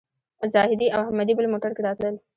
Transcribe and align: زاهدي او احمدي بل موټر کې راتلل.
زاهدي 0.53 0.87
او 0.95 0.99
احمدي 1.05 1.33
بل 1.37 1.45
موټر 1.53 1.71
کې 1.75 1.81
راتلل. 1.87 2.15